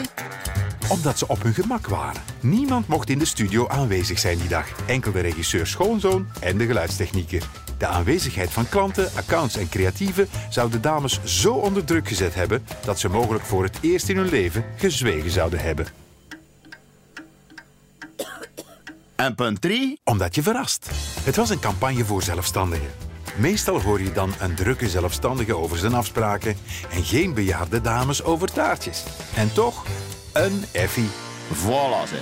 Omdat 0.89 1.17
ze 1.17 1.27
op 1.27 1.43
hun 1.43 1.53
gemak 1.53 1.87
waren. 1.87 2.21
Niemand 2.39 2.87
mocht 2.87 3.09
in 3.09 3.19
de 3.19 3.25
studio 3.25 3.67
aanwezig 3.67 4.19
zijn 4.19 4.37
die 4.37 4.47
dag. 4.47 4.67
Enkel 4.85 5.11
de 5.11 5.19
regisseur 5.19 5.67
schoonzoon 5.67 6.27
en 6.39 6.57
de 6.57 6.65
geluidstechnieker. 6.65 7.43
De 7.77 7.87
aanwezigheid 7.87 8.51
van 8.51 8.69
klanten, 8.69 9.09
accounts 9.15 9.57
en 9.57 9.69
creatieven 9.69 10.27
zou 10.49 10.71
de 10.71 10.79
dames 10.79 11.19
zo 11.23 11.53
onder 11.53 11.83
druk 11.83 12.07
gezet 12.07 12.35
hebben 12.35 12.65
dat 12.85 12.99
ze 12.99 13.09
mogelijk 13.09 13.45
voor 13.45 13.63
het 13.63 13.77
eerst 13.81 14.09
in 14.09 14.17
hun 14.17 14.29
leven 14.29 14.65
gezwegen 14.75 15.31
zouden 15.31 15.59
hebben. 15.59 16.04
En 19.15 19.35
punt 19.35 19.61
3? 19.61 19.99
Omdat 20.03 20.35
je 20.35 20.43
verrast. 20.43 20.89
Het 21.23 21.35
was 21.35 21.49
een 21.49 21.59
campagne 21.59 22.05
voor 22.05 22.21
zelfstandigen. 22.23 22.89
Meestal 23.37 23.81
hoor 23.81 24.01
je 24.01 24.11
dan 24.11 24.33
een 24.39 24.55
drukke 24.55 24.89
zelfstandige 24.89 25.55
over 25.55 25.77
zijn 25.77 25.93
afspraken 25.93 26.55
en 26.91 27.03
geen 27.03 27.33
bejaarde 27.33 27.81
dames 27.81 28.23
over 28.23 28.51
taartjes. 28.51 29.03
En 29.35 29.53
toch, 29.53 29.85
een 30.33 30.63
effie. 30.71 31.09
Voilà 31.53 32.07
ze. 32.07 32.19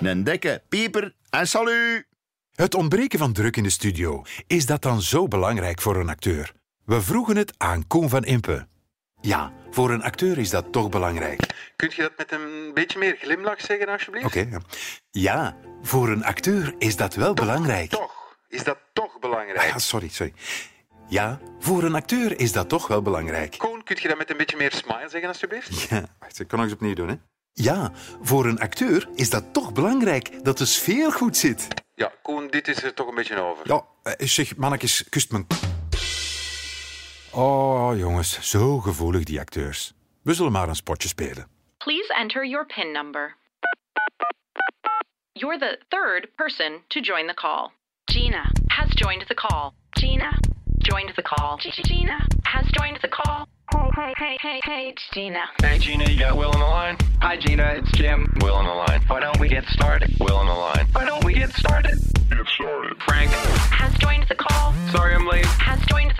Een 0.00 0.24
dikke 0.24 0.62
pieper 0.68 1.14
en 1.30 1.46
salut. 1.46 2.06
Het 2.54 2.74
ontbreken 2.74 3.18
van 3.18 3.32
druk 3.32 3.56
in 3.56 3.62
de 3.62 3.70
studio, 3.70 4.22
is 4.46 4.66
dat 4.66 4.82
dan 4.82 5.02
zo 5.02 5.28
belangrijk 5.28 5.80
voor 5.80 5.96
een 5.96 6.08
acteur? 6.08 6.52
We 6.84 7.02
vroegen 7.02 7.36
het 7.36 7.54
aan 7.56 7.86
Koen 7.86 8.08
van 8.08 8.24
Impe. 8.24 8.69
Ja, 9.20 9.52
voor 9.70 9.90
een 9.90 10.02
acteur 10.02 10.38
is 10.38 10.50
dat 10.50 10.72
toch 10.72 10.88
belangrijk. 10.88 11.40
Kunt 11.76 11.94
je 11.94 12.02
dat 12.02 12.12
met 12.16 12.32
een 12.32 12.70
beetje 12.74 12.98
meer 12.98 13.16
glimlach 13.20 13.60
zeggen, 13.60 13.88
alsjeblieft? 13.88 14.26
Oké. 14.26 14.46
ja. 14.50 14.60
ja, 15.10 15.56
voor 15.82 16.08
een 16.08 16.24
acteur 16.24 16.74
is 16.78 16.96
dat 16.96 17.14
wel 17.14 17.34
belangrijk. 17.34 17.90
Toch, 17.90 18.36
is 18.48 18.64
dat 18.64 18.78
toch 18.92 19.18
belangrijk? 19.18 19.58
Ah 19.58 19.66
ja, 19.66 19.78
sorry, 19.78 20.08
sorry. 20.08 20.32
Ja, 21.08 21.40
voor 21.58 21.82
een 21.82 21.94
acteur 21.94 22.40
is 22.40 22.52
dat 22.52 22.68
toch 22.68 22.86
wel 22.86 23.02
belangrijk. 23.02 23.58
Koen, 23.58 23.82
kun 23.82 23.96
je 24.00 24.08
dat 24.08 24.18
met 24.18 24.30
een 24.30 24.36
beetje 24.36 24.56
meer 24.56 24.72
smile 24.72 25.08
zeggen, 25.08 25.28
alsjeblieft? 25.28 25.80
Ja, 25.80 26.04
wacht, 26.18 26.40
ik 26.40 26.48
kan 26.48 26.58
nog 26.58 26.66
eens 26.66 26.76
opnieuw 26.76 26.94
doen, 26.94 27.08
hè. 27.08 27.14
Ja, 27.52 27.92
voor 28.22 28.46
een 28.46 28.60
acteur 28.60 29.08
is 29.14 29.30
dat 29.30 29.52
toch 29.52 29.72
belangrijk 29.72 30.44
dat 30.44 30.58
de 30.58 30.66
sfeer 30.66 31.12
goed 31.12 31.36
zit. 31.36 31.66
Ja, 31.94 32.12
Koen, 32.22 32.48
dit 32.50 32.68
is 32.68 32.82
er 32.82 32.94
toch 32.94 33.08
een 33.08 33.14
beetje 33.14 33.40
over. 33.40 33.68
Ja, 33.68 33.84
eh, 34.02 34.26
zeg, 34.26 34.56
mannetjes, 34.56 35.04
kust 35.08 35.32
me. 35.32 35.44
Oh, 37.32 37.96
jongens, 37.96 38.50
zo 38.50 38.78
gevoelig 38.80 39.24
die 39.24 39.40
acteurs. 39.40 39.92
We 40.22 40.34
zullen 40.34 40.52
maar 40.52 40.68
een 40.68 40.74
spotje 40.76 41.08
spelen. 41.08 41.46
Please 41.78 42.14
enter 42.14 42.46
your 42.46 42.66
PIN 42.66 42.92
number. 42.92 43.36
You're 45.32 45.58
the 45.58 45.78
third 45.88 46.34
person 46.34 46.82
to 46.88 47.00
join 47.00 47.26
the 47.26 47.34
call. 47.34 47.70
Gina 48.04 48.50
has 48.66 48.88
joined 48.94 49.26
the 49.26 49.34
call. 49.34 49.72
Gina 49.90 50.30
joined 50.78 51.14
the 51.14 51.22
call. 51.22 51.58
Gina 51.58 52.26
has 52.42 52.66
joined 52.70 52.98
the 53.00 53.08
call. 53.08 53.46
Hey, 53.94 54.12
hey, 54.16 54.36
hey, 54.40 54.60
hey, 54.64 54.88
it's 54.88 55.08
Gina. 55.12 55.44
Hey, 55.62 55.78
Gina, 55.78 56.10
you 56.10 56.18
got 56.18 56.36
Will 56.36 56.50
on 56.50 56.58
the 56.58 56.66
line? 56.66 56.96
Hi, 57.20 57.36
Gina, 57.36 57.74
it's 57.76 57.92
Jim. 57.92 58.26
Will 58.40 58.54
on 58.54 58.64
the 58.64 58.74
line. 58.74 59.02
Why 59.06 59.20
don't 59.20 59.38
we 59.38 59.48
get 59.48 59.64
started? 59.66 60.10
Will 60.18 60.36
on 60.36 60.46
the 60.46 60.52
line. 60.52 60.86
Why 60.92 61.04
don't 61.04 61.24
we 61.24 61.34
get 61.34 61.50
started? 61.52 61.96
Get 62.28 62.46
started. 62.48 62.96
Frank. 63.06 63.30
Has 63.70 63.94
joined 63.98 64.26
the 64.28 64.34
call. 64.34 64.74
Sorry 64.90 65.14
I'm 65.14 65.26
late. 65.26 65.46
Has 65.46 65.78
joined 65.86 66.12
the 66.16 66.19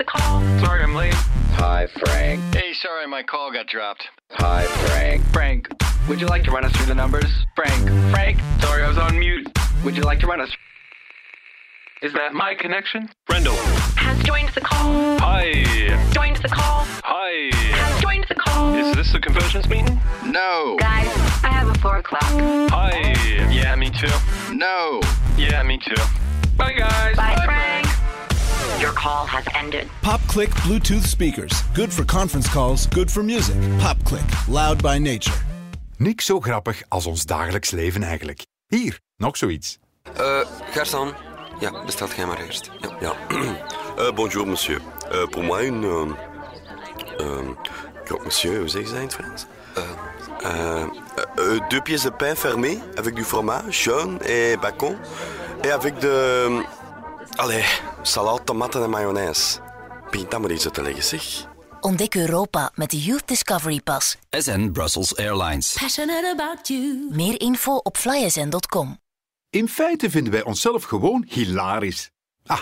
Sorry 0.61 0.83
I'm 0.83 0.93
late. 0.93 1.13
Hi, 1.57 1.87
Frank. 1.87 2.39
Hey, 2.53 2.73
sorry 2.73 3.07
my 3.07 3.23
call 3.23 3.51
got 3.51 3.65
dropped. 3.65 4.07
Hi, 4.33 4.63
Frank. 4.87 5.23
Frank, 5.33 5.67
would 6.07 6.21
you 6.21 6.27
like 6.27 6.43
to 6.43 6.51
run 6.51 6.63
us 6.63 6.71
through 6.73 6.85
the 6.85 6.93
numbers? 6.93 7.25
Frank, 7.55 7.87
Frank, 8.11 8.39
sorry 8.59 8.83
I 8.83 8.87
was 8.87 8.99
on 8.99 9.17
mute. 9.17 9.47
Would 9.83 9.97
you 9.97 10.03
like 10.03 10.19
to 10.19 10.27
run 10.27 10.39
us? 10.39 10.51
Is 12.03 12.13
that 12.13 12.33
my 12.33 12.53
connection? 12.53 13.09
Brendel. 13.27 13.55
Has 13.95 14.21
joined 14.23 14.49
the 14.49 14.61
call. 14.61 15.17
Hi. 15.17 15.51
Joined 16.11 16.37
the 16.37 16.49
call. 16.49 16.85
Hi. 17.03 17.49
Has 17.55 18.01
joined 18.01 18.25
the 18.29 18.35
call. 18.35 18.75
Is 18.75 18.95
this 18.95 19.11
the 19.11 19.19
conversions 19.19 19.67
meeting? 19.67 19.99
No. 20.25 20.77
Guys, 20.79 21.07
I 21.43 21.49
have 21.49 21.69
a 21.69 21.79
four 21.79 21.97
o'clock. 21.97 22.21
Hi. 22.69 23.15
Yeah, 23.51 23.75
me 23.75 23.89
too. 23.89 24.07
No. 24.53 25.01
Yeah, 25.37 25.63
me 25.63 25.79
too. 25.79 25.95
Bye, 26.55 26.73
guys. 26.73 27.15
Bye, 27.15 27.41
Frank. 27.45 27.80
Your 28.81 28.93
call 28.93 29.27
has 29.27 29.45
ended. 29.53 29.87
PopClick 30.01 30.49
Bluetooth 30.65 31.05
speakers. 31.05 31.51
Good 31.75 31.93
for 31.93 32.03
conference 32.03 32.49
calls, 32.49 32.87
good 32.87 33.11
for 33.11 33.21
music. 33.23 33.55
PopClick, 33.77 34.47
loud 34.47 34.81
by 34.81 34.97
nature. 34.97 35.37
Niks 35.97 36.25
zo 36.25 36.39
grappig 36.39 36.83
als 36.87 37.05
ons 37.05 37.25
dagelijks 37.25 37.71
leven 37.71 38.03
eigenlijk. 38.03 38.45
Hier, 38.67 38.99
nog 39.17 39.37
zoiets. 39.37 39.77
Euh, 40.17 40.45
garçon. 40.71 41.13
Ja, 41.59 41.85
bestelt 41.85 42.15
jij 42.15 42.25
maar 42.25 42.41
eerst. 42.41 42.71
Ja. 42.79 42.89
ja. 42.99 43.13
Euh, 43.97 44.11
bonjour, 44.19 44.47
monsieur. 44.47 44.81
Euh, 45.11 45.29
pour 45.29 45.43
moi, 45.43 45.63
une... 45.65 46.15
Croque 48.03 48.23
monsieur, 48.23 48.59
hoe 48.59 48.67
zeg 48.69 48.87
je 48.87 48.93
dat 48.93 49.01
in 49.01 49.07
het 49.07 49.13
Frans? 49.13 49.45
Euh, 50.43 51.59
deux 51.69 51.81
pièces 51.81 52.03
de 52.03 52.11
pain 52.11 52.35
fermées, 52.35 52.79
avec 52.97 53.15
du 53.15 53.23
fromage, 53.23 53.83
jaune 53.83 54.17
et 54.25 54.57
bacon. 54.61 54.97
Et 55.63 55.71
avec 55.71 55.99
de... 55.99 56.63
Allee, 57.41 57.65
salade, 58.01 58.43
tomaten 58.43 58.83
en 58.83 58.89
mayonaise. 58.89 59.59
Begint 60.09 60.31
dat 60.31 60.41
maar 60.41 60.51
iets 60.51 60.65
uit 60.65 60.73
te 60.73 60.81
leggen, 60.81 61.03
zeg. 61.03 61.47
Ontdek 61.79 62.15
Europa 62.15 62.71
met 62.75 62.89
de 62.91 63.01
Youth 63.01 63.27
Discovery 63.27 63.79
Pass. 63.79 64.17
SN 64.29 64.71
Brussels 64.71 65.15
Airlines. 65.15 65.77
Passionate 65.79 66.29
about 66.37 66.67
you. 66.67 67.07
Meer 67.11 67.41
info 67.41 67.75
op 67.75 67.97
flysn.com. 67.97 68.97
In 69.49 69.69
feite 69.69 70.09
vinden 70.09 70.33
wij 70.33 70.43
onszelf 70.43 70.83
gewoon 70.83 71.25
hilarisch. 71.29 72.09
Ah, 72.45 72.61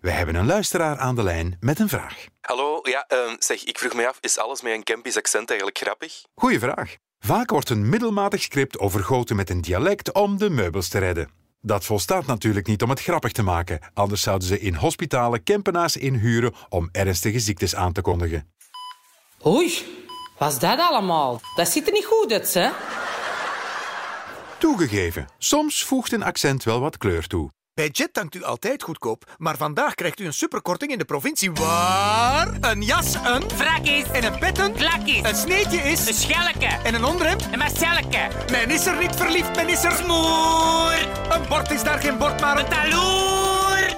wij 0.00 0.12
hebben 0.12 0.34
een 0.34 0.46
luisteraar 0.46 0.98
aan 0.98 1.14
de 1.14 1.22
lijn 1.22 1.56
met 1.60 1.78
een 1.78 1.88
vraag. 1.88 2.24
Hallo, 2.40 2.80
ja, 2.82 3.04
ehm, 3.08 3.36
zeg, 3.38 3.64
ik 3.64 3.78
vroeg 3.78 3.94
me 3.94 4.08
af, 4.08 4.18
is 4.20 4.38
alles 4.38 4.62
met 4.62 4.72
een 4.72 4.82
Kempisch 4.82 5.16
accent 5.16 5.48
eigenlijk 5.48 5.78
grappig? 5.78 6.22
Goeie 6.34 6.58
vraag. 6.58 6.96
Vaak 7.18 7.50
wordt 7.50 7.70
een 7.70 7.88
middelmatig 7.88 8.42
script 8.42 8.78
overgoten 8.78 9.36
met 9.36 9.50
een 9.50 9.60
dialect 9.60 10.12
om 10.12 10.38
de 10.38 10.50
meubels 10.50 10.88
te 10.88 10.98
redden. 10.98 11.41
Dat 11.64 11.84
volstaat 11.84 12.26
natuurlijk 12.26 12.66
niet 12.66 12.82
om 12.82 12.90
het 12.90 13.00
grappig 13.00 13.32
te 13.32 13.42
maken, 13.42 13.80
anders 13.94 14.22
zouden 14.22 14.48
ze 14.48 14.60
in 14.60 14.74
hospitalen 14.74 15.42
Kempenaars 15.42 15.96
inhuren 15.96 16.54
om 16.68 16.88
ernstige 16.92 17.40
ziektes 17.40 17.74
aan 17.74 17.92
te 17.92 18.00
kondigen. 18.00 18.52
Oei, 19.46 19.72
was 20.38 20.58
dat 20.58 20.78
allemaal? 20.78 21.40
Dat 21.56 21.68
ziet 21.68 21.86
er 21.86 21.92
niet 21.92 22.04
goed 22.04 22.32
uit, 22.32 22.54
hè? 22.54 22.70
Toegegeven, 24.58 25.26
soms 25.38 25.84
voegt 25.84 26.12
een 26.12 26.22
accent 26.22 26.64
wel 26.64 26.80
wat 26.80 26.96
kleur 26.96 27.26
toe. 27.26 27.50
Bij 27.74 27.88
Jet 27.88 28.12
tankt 28.12 28.34
u 28.34 28.42
altijd 28.44 28.82
goedkoop, 28.82 29.34
maar 29.38 29.56
vandaag 29.56 29.94
krijgt 29.94 30.20
u 30.20 30.26
een 30.26 30.32
superkorting 30.32 30.90
in 30.92 30.98
de 30.98 31.04
provincie 31.04 31.52
waar 31.52 32.48
een 32.60 32.82
jas 32.82 33.14
een 33.14 33.50
Frak 33.54 33.84
is. 33.86 34.04
en 34.12 34.24
een 34.24 34.38
pet 34.38 34.58
een 34.58 34.72
Klak 34.74 35.06
is. 35.06 35.22
een 35.30 35.36
sneetje 35.36 35.76
is 35.78 36.08
Een 36.08 36.14
schelke. 36.14 36.66
en 36.66 36.94
een 36.94 37.04
onderhemd. 37.04 37.44
Een 37.52 37.58
marcelleke. 37.58 38.18
Men 38.50 38.70
is 38.70 38.86
er 38.86 38.98
niet 38.98 39.16
verliefd, 39.16 39.54
men 39.56 39.68
is 39.68 39.84
er 39.84 39.92
Smoer. 39.92 40.94
Een 41.30 41.48
bord 41.48 41.70
is 41.70 41.82
daar 41.82 41.98
geen 41.98 42.18
bord, 42.18 42.40
maar 42.40 42.58
Een 42.58 42.64
een... 42.64 42.70
taloer. 42.70 43.94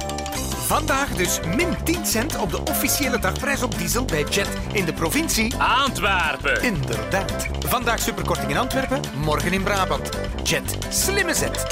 Vandaag 0.67 1.09
dus 1.09 1.41
min 1.57 1.77
10 1.85 2.07
cent 2.07 2.37
op 2.37 2.51
de 2.51 2.61
officiële 2.71 3.19
dagprijs 3.19 3.63
op 3.63 3.79
diesel 3.79 4.05
bij 4.05 4.23
Jet 4.31 4.49
in 4.73 4.85
de 4.85 4.93
provincie... 4.93 5.55
Antwerpen. 5.57 6.63
Inderdaad. 6.63 7.47
Vandaag 7.67 7.99
superkorting 8.01 8.51
in 8.51 8.57
Antwerpen, 8.57 9.01
morgen 9.15 9.53
in 9.53 9.63
Brabant. 9.63 10.09
Jet, 10.43 10.77
slimme 10.89 11.35
zet. 11.35 11.67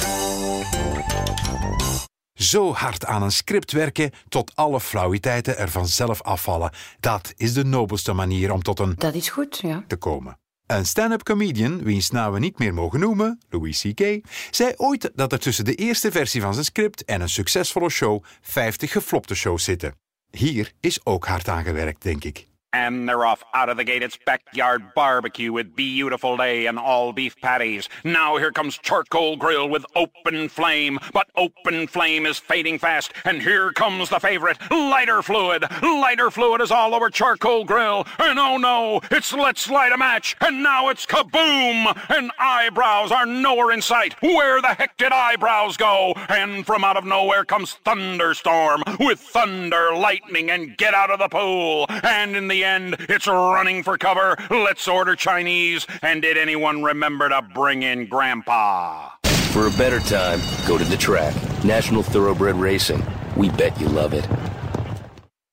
Zo 2.33 2.73
hard 2.73 3.05
aan 3.05 3.23
een 3.23 3.31
script 3.31 3.71
werken 3.71 4.11
tot 4.29 4.55
alle 4.55 4.79
flauwiteiten 4.79 5.57
er 5.57 5.69
vanzelf 5.69 6.21
afvallen. 6.21 6.71
Dat 6.99 7.33
is 7.35 7.53
de 7.53 7.65
nobelste 7.65 8.13
manier 8.13 8.51
om 8.51 8.61
tot 8.61 8.79
een 8.79 8.95
Dat 8.97 9.13
is 9.13 9.29
goed, 9.29 9.59
ja. 9.61 9.83
te 9.87 9.95
komen. 9.95 10.37
Een 10.67 10.85
stand-up 10.85 11.23
comedian, 11.23 11.83
wiens 11.83 12.09
naam 12.09 12.33
we 12.33 12.39
niet 12.39 12.59
meer 12.59 12.73
mogen 12.73 12.99
noemen, 12.99 13.39
Louis 13.49 13.81
C.K., 13.81 14.21
zei 14.51 14.73
ooit 14.77 15.11
dat 15.15 15.31
er 15.31 15.39
tussen 15.39 15.65
de 15.65 15.75
eerste 15.75 16.11
versie 16.11 16.41
van 16.41 16.53
zijn 16.53 16.65
script 16.65 17.05
en 17.05 17.21
een 17.21 17.29
succesvolle 17.29 17.89
show 17.89 18.23
50 18.41 18.91
geflopte 18.91 19.35
shows 19.35 19.63
zitten. 19.63 19.95
Hier 20.31 20.71
is 20.79 21.05
ook 21.05 21.25
hard 21.25 21.47
aan 21.47 21.63
gewerkt, 21.63 22.01
denk 22.01 22.23
ik. 22.23 22.47
And 22.73 23.07
they're 23.07 23.25
off 23.25 23.43
out 23.53 23.69
of 23.69 23.77
the 23.77 23.83
gate. 23.83 24.01
It's 24.01 24.17
backyard 24.25 24.93
barbecue 24.95 25.53
with 25.53 25.75
beautiful 25.75 26.37
day 26.37 26.65
and 26.65 26.79
all 26.79 27.13
beef 27.13 27.35
patties. 27.39 27.87
Now 28.03 28.37
here 28.37 28.51
comes 28.51 28.77
charcoal 28.77 29.37
grill 29.37 29.69
with 29.69 29.85
open 29.95 30.49
flame. 30.49 30.99
But 31.13 31.27
open 31.35 31.87
flame 31.87 32.25
is 32.25 32.39
fading 32.39 32.79
fast. 32.79 33.13
And 33.25 33.41
here 33.41 33.71
comes 33.71 34.09
the 34.09 34.19
favorite, 34.19 34.57
lighter 34.71 35.21
fluid. 35.21 35.65
Lighter 35.81 36.31
fluid 36.31 36.61
is 36.61 36.71
all 36.71 36.95
over 36.95 37.09
charcoal 37.09 37.63
grill. 37.63 38.07
And 38.17 38.39
oh 38.39 38.57
no, 38.57 39.01
it's 39.11 39.31
let's 39.33 39.69
light 39.69 39.91
a 39.91 39.97
match. 39.97 40.35
And 40.41 40.63
now 40.63 40.89
it's 40.89 41.05
kaboom! 41.05 41.95
And 42.09 42.31
eyebrows 42.39 43.11
are 43.11 43.25
nowhere 43.25 43.71
in 43.71 43.81
sight. 43.81 44.15
Where 44.21 44.61
the 44.61 44.73
heck 44.73 44.97
did 44.97 45.11
eyebrows 45.11 45.77
go? 45.77 46.13
And 46.29 46.65
from 46.65 46.83
out 46.83 46.97
of 46.97 47.05
nowhere 47.05 47.45
comes 47.45 47.73
thunderstorm 47.85 48.83
with 48.99 49.19
thunder, 49.19 49.95
lightning, 49.95 50.49
and 50.49 50.75
get 50.77 50.93
out 50.93 51.11
of 51.11 51.19
the 51.19 51.29
pool. 51.29 51.85
And 51.89 52.35
in 52.35 52.47
the 52.47 52.62
end, 52.63 52.95
it's 52.99 53.27
running 53.27 53.83
for 53.83 53.97
cover. 53.97 54.37
Let's 54.49 54.87
order 54.87 55.15
Chinese. 55.15 55.87
And 56.01 56.21
did 56.21 56.37
anyone 56.37 56.83
remember 56.83 57.29
to 57.29 57.41
bring 57.53 57.83
in 57.83 58.07
Grandpa? 58.07 59.09
For 59.51 59.67
a 59.67 59.71
better 59.77 59.99
time, 59.99 60.39
go 60.67 60.77
to 60.77 60.83
the 60.83 60.97
track. 60.97 61.33
National 61.63 62.03
Thoroughbred 62.03 62.55
Racing. 62.55 63.03
We 63.35 63.49
bet 63.49 63.79
you 63.79 63.89
love 63.89 64.17
it. 64.17 64.27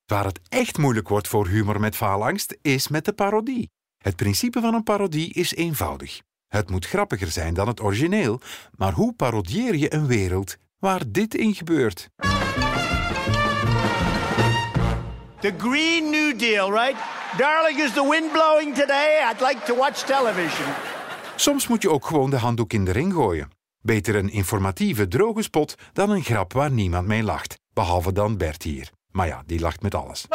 Waar 0.05 0.25
het 0.25 0.39
echt 0.49 0.77
moeilijk 0.77 1.09
wordt 1.09 1.27
voor 1.27 1.47
humor 1.47 1.79
met 1.79 1.95
faalangst 1.95 2.57
is 2.61 2.87
met 2.87 3.05
de 3.05 3.13
parodie. 3.13 3.69
Het 3.97 4.15
principe 4.15 4.61
van 4.61 4.73
een 4.73 4.83
parodie 4.83 5.33
is 5.33 5.55
eenvoudig. 5.55 6.21
Het 6.47 6.69
moet 6.69 6.85
grappiger 6.87 7.27
zijn 7.27 7.53
dan 7.53 7.67
het 7.67 7.81
origineel, 7.81 8.41
maar 8.75 8.93
hoe 8.93 9.13
parodieer 9.13 9.75
je 9.75 9.93
een 9.93 10.07
wereld 10.07 10.57
waar 10.79 11.01
dit 11.07 11.35
in 11.35 11.55
gebeurt? 11.55 12.09
The 15.41 15.53
Green 15.57 16.09
New 16.09 16.37
Deal, 16.37 16.71
right? 16.71 16.95
Darling, 17.37 17.79
is 17.79 17.93
the 17.93 18.07
wind 18.09 18.31
blowing 18.31 18.75
today? 18.75 19.19
I'd 19.23 19.41
like 19.41 19.65
to 19.65 19.75
watch 19.75 20.03
television. 20.03 20.65
Soms 21.35 21.67
moet 21.67 21.81
je 21.81 21.89
ook 21.89 22.05
gewoon 22.05 22.29
de 22.29 22.37
handdoek 22.37 22.73
in 22.73 22.85
de 22.85 22.91
ring 22.91 23.13
gooien. 23.13 23.49
Beter 23.79 24.15
een 24.15 24.29
informatieve, 24.29 25.07
droge 25.07 25.41
spot 25.41 25.75
dan 25.93 26.09
een 26.09 26.23
grap 26.23 26.53
waar 26.53 26.71
niemand 26.71 27.07
mee 27.07 27.23
lacht. 27.23 27.59
Behalve 27.73 28.13
dan 28.13 28.37
Bert 28.37 28.63
hier. 28.63 28.89
Maar 29.11 29.27
ja, 29.27 29.43
die 29.45 29.59
lacht 29.59 29.81
met 29.81 29.95
alles. 29.95 30.25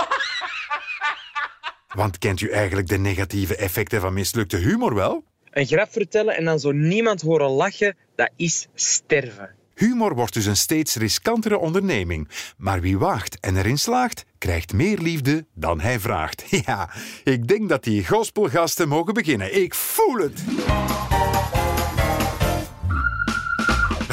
Want 1.94 2.18
kent 2.18 2.40
u 2.40 2.50
eigenlijk 2.50 2.88
de 2.88 2.98
negatieve 2.98 3.56
effecten 3.56 4.00
van 4.00 4.12
mislukte 4.12 4.56
humor 4.56 4.94
wel? 4.94 5.25
Een 5.50 5.66
grap 5.66 5.92
vertellen 5.92 6.36
en 6.36 6.44
dan 6.44 6.58
zo 6.58 6.72
niemand 6.72 7.22
horen 7.22 7.50
lachen, 7.50 7.96
dat 8.14 8.30
is 8.36 8.66
sterven. 8.75 9.54
Humor 9.76 10.14
wordt 10.14 10.33
dus 10.35 10.47
een 10.47 10.56
steeds 10.56 10.95
riskantere 10.95 11.59
onderneming. 11.59 12.28
Maar 12.56 12.80
wie 12.80 12.99
waagt 12.99 13.40
en 13.40 13.56
erin 13.56 13.78
slaagt, 13.78 14.25
krijgt 14.38 14.73
meer 14.73 14.99
liefde 14.99 15.47
dan 15.54 15.80
hij 15.80 16.00
vraagt. 16.00 16.45
Ja, 16.66 16.90
ik 17.25 17.49
denk 17.49 17.68
dat 17.68 17.85
die 17.85 18.06
gospelgasten 18.06 18.88
mogen 18.88 19.14
beginnen. 19.14 19.62
Ik 19.62 19.75
voel 19.75 20.16
het. 20.16 20.45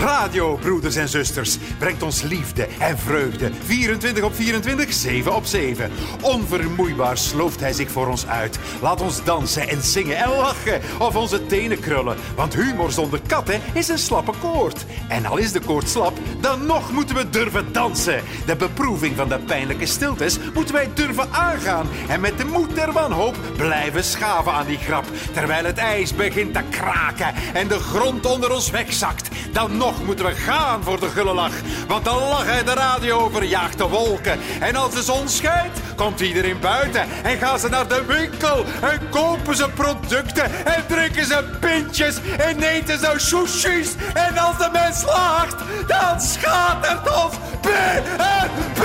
Radio, 0.03 0.55
broeders 0.55 0.95
en 0.95 1.10
zusters, 1.10 1.57
brengt 1.77 2.03
ons 2.03 2.22
liefde 2.22 2.67
en 2.79 2.98
vreugde. 2.98 3.51
24 3.65 4.24
op 4.24 4.36
24, 4.36 4.93
7 4.93 5.36
op 5.36 5.45
7. 5.45 5.91
Onvermoeibaar 6.22 7.17
slooft 7.17 7.60
hij 7.60 7.74
zich 7.74 7.91
voor 7.91 8.07
ons 8.07 8.27
uit. 8.27 8.60
Laat 8.81 9.01
ons 9.01 9.24
dansen 9.24 9.67
en 9.67 9.81
zingen 9.81 10.17
en 10.17 10.29
lachen 10.29 10.81
of 11.00 11.15
onze 11.15 11.45
tenen 11.45 11.79
krullen. 11.79 12.17
Want 12.36 12.55
humor 12.55 12.91
zonder 12.91 13.19
katten 13.27 13.62
is 13.74 13.88
een 13.88 13.98
slappe 13.98 14.31
koord. 14.41 14.86
En 15.07 15.25
al 15.25 15.38
is 15.38 15.51
de 15.51 15.60
koord 15.60 15.89
slap, 15.89 16.17
dan 16.41 16.65
nog 16.65 16.91
moeten 16.91 17.15
we 17.15 17.29
durven 17.29 17.72
dansen. 17.72 18.22
De 18.45 18.55
beproeving 18.55 19.15
van 19.15 19.29
de 19.29 19.39
pijnlijke 19.39 19.86
stiltes 19.86 20.38
moeten 20.53 20.75
wij 20.75 20.89
durven 20.93 21.31
aangaan. 21.31 21.88
En 22.07 22.22
met 22.22 22.38
de 22.38 22.45
moed 22.45 22.75
der 22.75 22.91
wanhoop 22.91 23.36
blijven 23.57 24.03
schaven 24.03 24.51
aan 24.51 24.67
die 24.67 24.77
grap. 24.77 25.05
Terwijl 25.33 25.65
het 25.65 25.77
ijs 25.77 26.15
begint 26.15 26.53
te 26.53 26.62
kraken 26.69 27.33
en 27.53 27.67
de 27.67 27.79
grond 27.79 28.25
onder 28.25 28.51
ons 28.51 28.69
wegzakt. 28.69 29.29
Dan 29.51 29.77
nog 29.77 29.91
moeten 30.05 30.25
we 30.25 30.35
gaan 30.35 30.83
voor 30.83 31.00
de 31.00 31.09
gulle 31.09 31.33
lach. 31.33 31.53
Want 31.88 32.03
de 32.03 32.09
lach 32.09 32.47
uit 32.47 32.65
de 32.65 32.73
radio 32.73 33.29
verjaagt 33.29 33.77
de 33.77 33.88
wolken. 33.88 34.39
En 34.59 34.75
als 34.75 34.93
de 34.93 35.03
zon 35.03 35.29
schijnt, 35.29 35.79
komt 35.95 36.19
iedereen 36.19 36.59
buiten. 36.59 37.05
En 37.23 37.38
gaan 37.38 37.59
ze 37.59 37.69
naar 37.69 37.88
de 37.88 38.03
winkel 38.05 38.65
en 38.81 39.09
kopen 39.09 39.55
ze 39.55 39.69
producten. 39.69 40.65
En 40.65 40.83
drinken 40.88 41.25
ze 41.25 41.57
pintjes 41.59 42.15
en 42.38 42.63
eten 42.63 43.00
ze 43.00 43.13
sushis. 43.17 43.95
En 44.13 44.38
als 44.38 44.57
de 44.57 44.69
mens 44.71 45.00
slaagt, 45.00 45.55
dan 45.88 46.21
schatert 46.21 47.23
ons 47.23 47.35
BNP! 47.62 48.81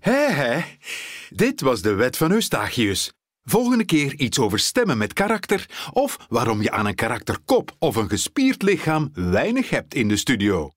Hé, 0.00 0.32
hé. 0.32 0.64
Dit 1.30 1.60
was 1.60 1.82
de 1.82 1.94
wet 1.94 2.16
van 2.16 2.32
Eustachius. 2.32 3.17
Volgende 3.48 3.84
keer 3.84 4.14
iets 4.14 4.38
over 4.38 4.58
stemmen 4.58 4.98
met 4.98 5.12
karakter 5.12 5.88
of 5.92 6.16
waarom 6.28 6.62
je 6.62 6.70
aan 6.70 6.86
een 6.86 6.94
karakterkop 6.94 7.76
of 7.78 7.96
een 7.96 8.08
gespierd 8.08 8.62
lichaam 8.62 9.10
weinig 9.14 9.70
hebt 9.70 9.94
in 9.94 10.08
de 10.08 10.16
studio. 10.16 10.70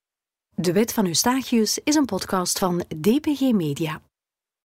De 0.55 0.73
Wet 0.73 0.93
van 0.93 1.05
Eustachius 1.05 1.79
is 1.83 1.95
een 1.95 2.05
podcast 2.05 2.59
van 2.59 2.83
DPG 3.01 3.39
Media. 3.39 4.01